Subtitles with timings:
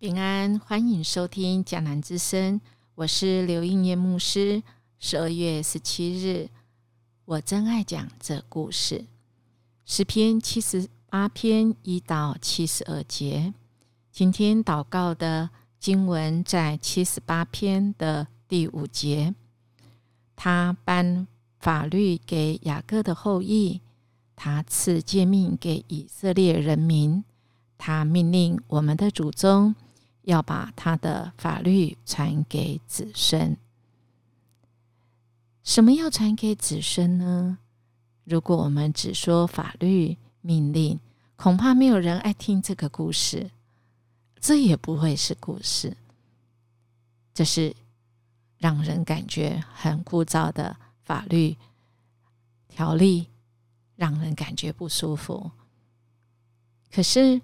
[0.00, 2.60] 平安，欢迎收听迦南之声，
[2.94, 4.62] 我是刘应念牧师。
[5.00, 6.48] 十二月十七日，
[7.24, 9.06] 我真爱讲这故事，
[9.84, 13.52] 诗篇七十八篇一到七十二节。
[14.12, 15.50] 今天祷告的
[15.80, 19.34] 经文在七十八篇的第五节。
[20.36, 21.26] 他颁
[21.58, 23.80] 法律给雅各的后裔，
[24.36, 27.24] 他赐诫命给以色列人民，
[27.76, 29.74] 他命令我们的祖宗。
[30.28, 33.56] 要把他的法律传给子孙。
[35.62, 37.56] 什么要传给子孙呢？
[38.24, 41.00] 如果我们只说法律命令，
[41.36, 43.50] 恐怕没有人爱听这个故事。
[44.38, 45.96] 这也不会是故事，
[47.32, 47.74] 这是
[48.58, 51.56] 让人感觉很枯燥的法律
[52.68, 53.28] 条例，
[53.96, 55.50] 让人感觉不舒服。
[56.92, 57.40] 可是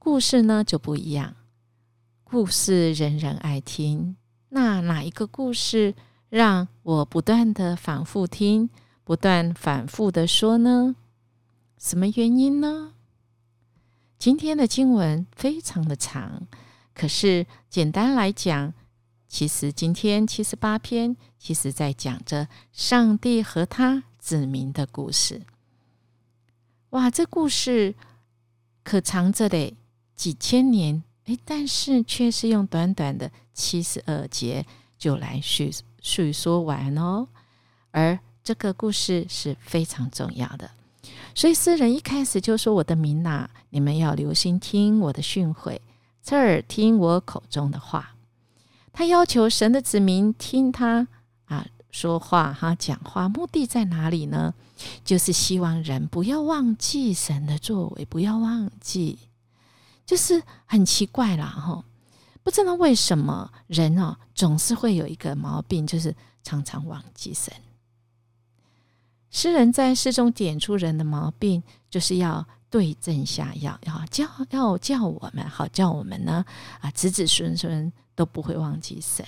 [0.00, 1.36] 故事呢就不一样。
[2.34, 4.16] 故事人人爱听，
[4.48, 5.94] 那哪一个故事
[6.28, 8.68] 让我不断的反复听，
[9.04, 10.96] 不断反复的说呢？
[11.78, 12.94] 什么原因呢？
[14.18, 16.48] 今天的经文非常的长，
[16.92, 18.74] 可是简单来讲，
[19.28, 25.42] 其实今天七十八篇，其实在讲着上帝和他子民的故事。
[26.90, 27.94] 哇，这故事
[28.82, 29.76] 可长着嘞
[30.16, 31.04] 几千年。
[31.26, 34.64] 哎，但是却是用短短的七十二节
[34.98, 37.26] 就来叙叙说完哦。
[37.90, 40.70] 而这个故事是非常重要的，
[41.34, 45.78] 所以诗人一开始就说：“我的民呐，你们要留心听我的训诲，
[46.22, 48.14] 侧耳听我口中的话。”
[48.92, 51.08] 他要求神的子民听他
[51.46, 54.52] 啊说话哈讲话，目的在哪里呢？
[55.04, 59.18] 就是希望人不要忘记神的作为，不要忘记。
[60.06, 61.84] 就是很奇怪啦，哈，
[62.42, 67.52] 不知道为什么人哦总是会有一个毛病，就是常常忘记神。
[69.30, 76.44] 诗人在诗中点出人的毛病，就是要对症下药，要教要教我们，好叫我们呢
[76.80, 79.24] 啊子子孙孙都不会忘记神。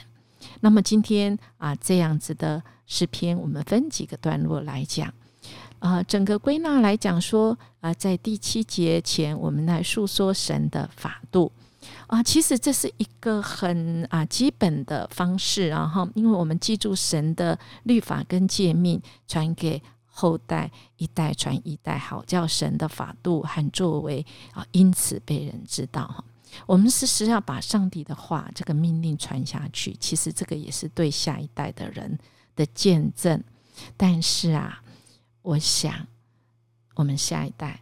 [0.60, 5.12] 那么今天啊这样子的诗篇，我们分几个段落来讲。
[5.78, 11.52] 啊，整个归纳来讲说，啊，在第七节前，我们来诉说神的法度
[12.06, 26.24] 啊，其实这是一个很啊基本的方式，然后，因为我们记住神的律法跟诫命，传给后代，一代传一代，好叫神的法度和作为啊，因此被人知道哈。
[26.64, 32.18] 我们是是要把上帝的话这个命令传下去，其实这个也是对下一代的人
[32.56, 33.44] 的见证，
[33.96, 34.80] 但是啊。
[35.46, 36.08] 我想，
[36.96, 37.80] 我们下一代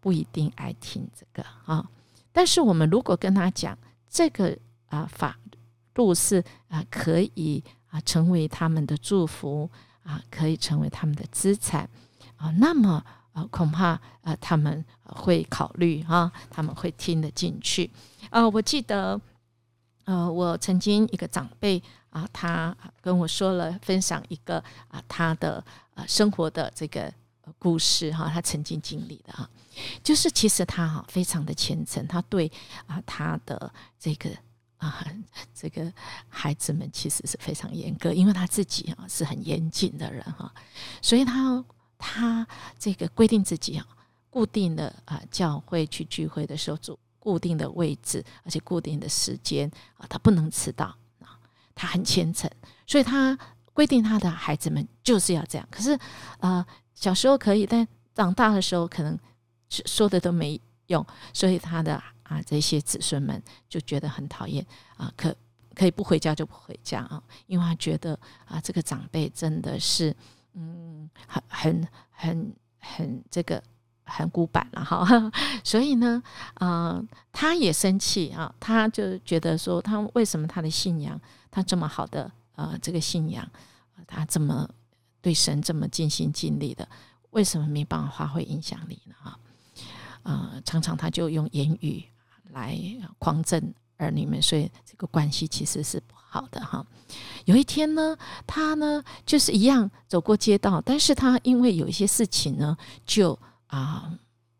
[0.00, 1.84] 不一定爱听这个啊。
[2.30, 3.76] 但是我们如果跟他讲
[4.08, 4.56] 这个
[4.86, 5.36] 啊法
[5.92, 9.68] 度是啊可以啊成为他们的祝福
[10.04, 11.90] 啊，可以成为他们的资产
[12.36, 17.90] 啊，那么啊恐怕啊他们会考虑啊，他们会听得进去
[18.30, 18.48] 啊。
[18.48, 19.20] 我记得
[20.04, 25.64] 呃，我曾经一个长辈啊，他跟我说了分享一个啊他的。
[26.06, 27.12] 生活的这个
[27.58, 29.48] 故事哈，他曾经经历的哈，
[30.02, 32.50] 就是其实他哈非常的虔诚，他对
[32.86, 34.30] 啊他的这个
[34.76, 35.04] 啊
[35.52, 35.92] 这个
[36.28, 40.52] 孩子们其实是非常严格，因为他自己啊是很严谨的人哈，
[41.02, 41.64] 所以他
[41.98, 42.46] 他
[42.78, 43.86] 这个规定自己啊
[44.28, 50.86] 固定的啊教会去聚会的时候住固定的位置，而且固定的时间啊，他不能迟到
[51.20, 51.36] 啊，
[51.74, 52.48] 他很虔诚，
[52.86, 53.36] 所以他。
[53.72, 55.98] 规定他的孩子们就是要这样，可是，
[56.38, 56.64] 呃，
[56.94, 59.18] 小时候可以，但长大的时候可能
[59.68, 61.94] 说的都没用，所以他的
[62.24, 64.64] 啊这些子孙们就觉得很讨厌
[64.96, 65.34] 啊，可
[65.74, 70.14] 可以不回家就不回家啊，因为他觉得啊这个长辈真的是
[70.54, 73.62] 嗯很很很很这个
[74.04, 75.06] 很古板了哈，
[75.62, 76.20] 所以呢，
[76.54, 77.00] 啊
[77.32, 81.18] 他也生气啊，他就觉得说他为什么他的信仰
[81.50, 82.30] 他这么好的
[82.60, 83.48] 呃这个信仰。
[84.06, 84.68] 他这么
[85.20, 86.88] 对神这么尽心尽力的，
[87.30, 89.14] 为什么没办法发挥影响力呢？
[89.22, 89.38] 哈，
[90.22, 92.02] 呃，常常他就用言语
[92.50, 92.76] 来
[93.18, 96.84] 狂震儿女们，所以这个关系其实是不好的哈。
[97.44, 98.16] 有一天呢，
[98.46, 104.10] 他呢就是一样走过街道，但是他因为有一些事情呢，就啊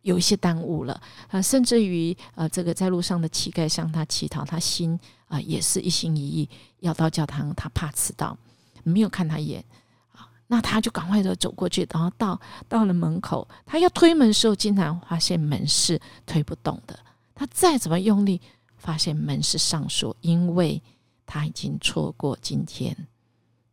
[0.02, 5.00] 有一些耽误了啊，甚至于呃，这个在路上的乞丐向他乞讨，他心
[5.30, 6.48] 啊也是一心一意
[6.80, 8.36] 要到教堂，他怕迟到。
[8.82, 9.64] 没有看他一眼
[10.12, 16.98] 啊，那他就赶快的走过去，然后到到了门口，他要推门的时候，竟然发现门是推不动的。
[17.34, 18.40] 他再怎么用力，
[18.76, 20.82] 发现门是上锁，因为
[21.26, 23.06] 他已经错过今天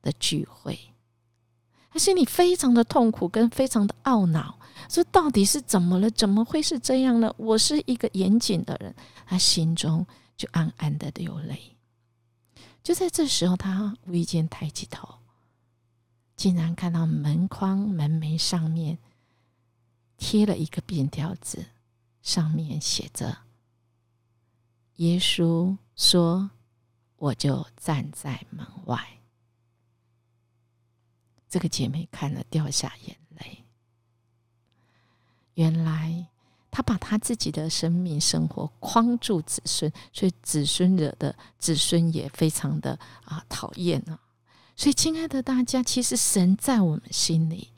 [0.01, 0.77] 的聚会。
[1.89, 4.59] 他心里非常的痛苦，跟非常的懊恼，
[4.89, 6.11] 说到底是怎么了？
[6.11, 7.33] 怎么会是这样呢？
[7.37, 8.93] 我是一个严谨的人，
[9.25, 10.05] 他心中
[10.37, 11.75] 就暗暗的流泪。
[12.81, 15.19] 就在这时候，他无意间抬起头，
[16.37, 18.97] 竟然看到门框门楣上面
[20.15, 21.65] 贴了一个便条纸，
[22.21, 23.39] 上面写着
[24.97, 26.51] ：“耶稣说，
[27.17, 29.19] 我就站在门外。”
[31.49, 33.65] 这个姐妹看了掉下眼泪。
[35.55, 36.27] 原来
[36.77, 44.19] 他把他自己的生命生活框住子孙，所以子孙惹的子孙也非常的啊讨厌啊。
[44.75, 47.69] 所以，亲爱的大家，其实神在我们心里，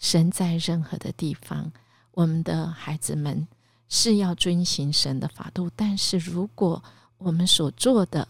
[0.00, 1.70] 神在任何的地方，
[2.10, 3.46] 我们的孩子们
[3.88, 5.70] 是要遵行神的法度。
[5.76, 6.82] 但是，如果
[7.18, 8.26] 我们所做的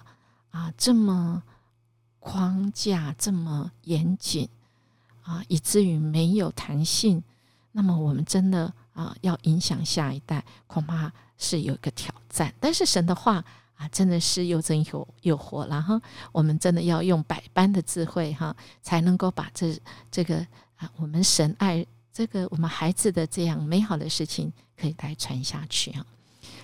[0.50, 1.42] 啊这么，
[2.20, 4.46] 框架这么严谨
[5.22, 7.24] 啊，以至于没有弹性，
[7.72, 12.52] 那么我们真的啊，要影响下一代，恐怕是有一个挑战。
[12.60, 13.44] 但是神的话
[13.76, 16.00] 啊，真的是又真又又活了哈。
[16.30, 19.78] 我们真的要用百般的智慧哈，才能够把这
[20.10, 20.36] 这个
[20.76, 26.06] 啊，我们神爱这个我们孩子的这样美好的事情，可以来传下去啊。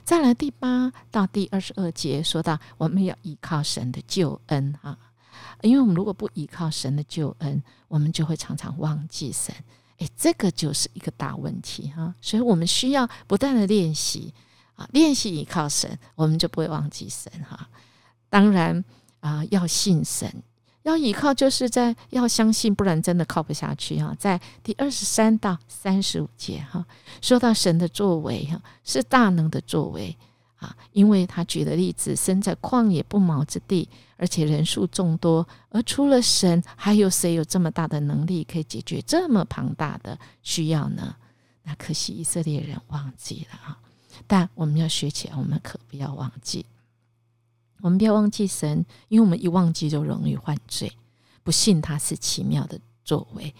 [0.05, 4.97] 再来第八到第二十二节，说到我们要依靠神的救恩啊。
[5.63, 9.55] 因为我们如果不依靠神的救恩，我们就会常常忘记神。
[9.99, 12.15] 诶，这个就是一个大问题哈。
[12.21, 14.33] 所以我们需要不断的练习
[14.77, 17.69] 啊，练习依靠神，我们就不会忘记神哈。
[18.31, 18.85] 当然
[19.21, 20.33] 啊，要信神，
[20.83, 24.15] 要依靠，就是在要相信，不然真的靠不下去哈。
[24.19, 26.85] 在第二十三到三十五节哈，
[27.21, 30.17] 说到神的作为哈，是大能的作为。
[30.59, 41.17] 啊，因为他举的例子，身在旷野不毛之地，而且人数众多，而除了神，还有谁有这么大的能力可以解决这么庞大的需要呢？
[41.63, 43.79] 那可惜以色列人忘记了啊！
[44.27, 46.67] 但我们要学起来，我们可不要忘记，
[47.81, 50.91] 我们不要忘记神，因为我们一忘记就容易犯罪，
[51.45, 53.55] 不信他是奇妙的作为，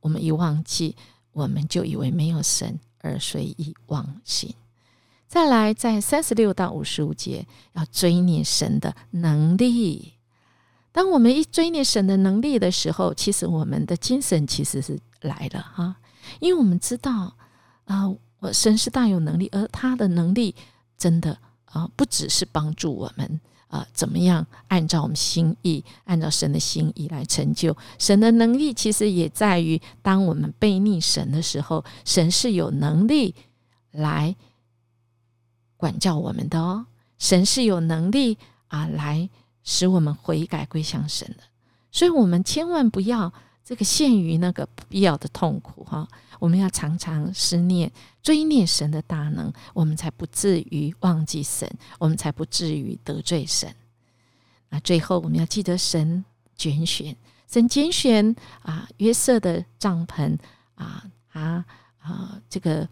[0.00, 0.96] 我们一忘记，
[1.32, 4.52] 我们就以为没有神而随意忘形。
[5.30, 10.14] 再来，在三十六到五十五节，要追念神的能力。
[10.90, 15.94] 当我们一追念神的能力的时候，其实我们的精神其实是来了哈，
[16.40, 17.32] 因为我们知道
[17.84, 20.52] 啊，我神是大有能力，而他的能力
[20.98, 27.76] 真的啊，不只是帮助我们啊，怎么样按照我们心意，按照神的心意来成就。
[28.00, 33.32] 神的能力其实也在于，当我们背逆神的时候，神是有能力
[33.92, 34.34] 来。
[35.80, 36.84] 管教我们的哦，
[37.18, 38.36] 神是有能力
[38.68, 39.28] 啊，来
[39.64, 41.42] 使我们悔改归向神的，
[41.90, 43.32] 所以我们千万不要
[43.64, 46.06] 这个陷于那个不必要的痛苦哈。
[46.38, 47.90] 我们要常常思念、
[48.22, 51.66] 追念神的大能，我们才不至于忘记神，
[51.98, 53.74] 我们才不至于得罪神。
[54.68, 57.16] 那最后我们要记得神拣选，
[57.50, 60.38] 神拣选啊约瑟的帐篷
[60.74, 61.64] 啊啊
[61.98, 62.86] 啊这个，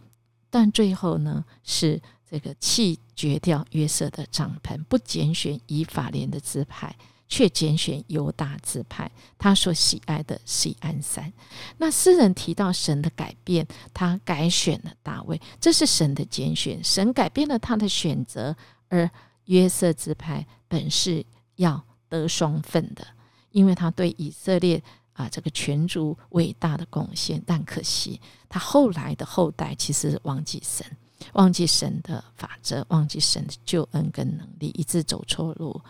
[0.49, 2.00] 但最后呢是。
[2.30, 6.94] 这个弃绝掉约瑟的帐篷，不拣选以法莲的支派，
[7.26, 9.11] 却拣选犹大支派。
[9.38, 11.32] 他所喜爱的是安山。
[11.78, 16.85] 那诗人提到神的改变，他改选了大卫，这是神的拣选。
[16.85, 18.54] 神改变了他的选择，
[18.88, 19.11] 而
[19.47, 21.25] 约瑟支派本是
[21.56, 23.06] 要得双份的，
[23.52, 24.82] 因为他对以色列
[25.14, 27.42] 啊这个全族伟大的贡献。
[27.47, 28.20] 但可惜，
[28.50, 30.85] 他后来的后代其实忘记神。
[31.32, 35.80] 忘记神的法则，忘记神的救恩跟能力，以致走错路，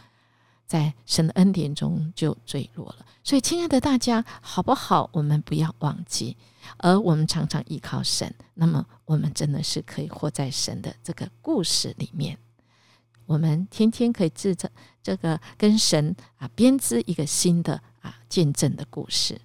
[0.66, 3.06] 在神的恩典中就坠落了。
[3.22, 5.08] 所以，亲爱的大家，好不好？
[5.12, 6.36] 我们不要忘记，
[6.78, 12.38] 而我们常常依靠神，那么我们真的是可以活在神的这个故事里面。
[13.26, 14.66] 我们天天可以制造
[15.02, 19.38] 这个跟神啊编织一个新的啊见证的故事。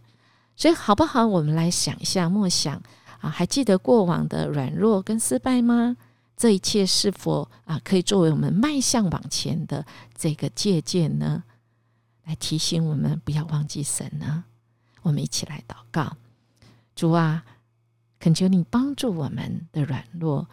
[0.55, 1.27] 所以，好不好？
[1.27, 2.81] 我们来想一下，默想。
[3.23, 5.95] 啊，还记得过往的软弱跟失败吗？
[6.35, 11.45] 这一切是否啊，可以作为我们迈向往前的这个借鉴呢？
[12.25, 14.43] 来提醒我们不要忘记神呢？
[15.03, 16.17] 我们一起来祷告：
[16.95, 17.45] 主啊，
[18.19, 20.49] 恳求你帮助我们的软弱，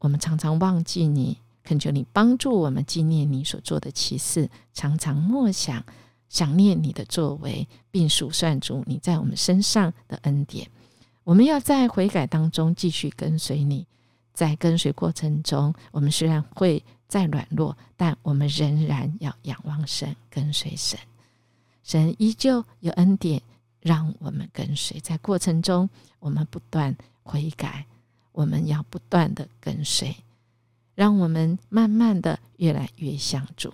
[0.00, 5.82] 我们常常忘记你；恳求你帮助我们纪念你所做的奇事，常常默想
[6.28, 10.70] 想念你的作为，并数算主你在我们身上的恩典。
[11.26, 13.84] 我们要在悔改当中继续跟随你，
[14.32, 20.96] 在跟随过程中，我们虽然会再软弱，但我们仍然要仰望神，跟随神。
[21.82, 23.42] 神依旧有恩典，
[23.80, 25.00] 让我们跟随。
[25.00, 25.90] 在过程中，
[26.20, 27.84] 我们不断悔改，
[28.30, 30.14] 我们要不断的跟随，
[30.94, 33.72] 让我们慢慢的越来越像主。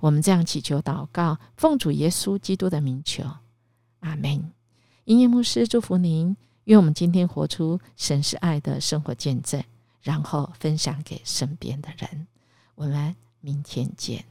[0.00, 3.22] 我们这样祈求祷告，奉主耶稣基督的名求，
[4.00, 4.50] 阿门。
[5.04, 6.36] 音乐牧师祝福您，
[6.74, 9.62] 为我们今天活出神是爱的生活见证，
[10.02, 12.26] 然后分享给身边的人。
[12.74, 14.24] 我们明天见。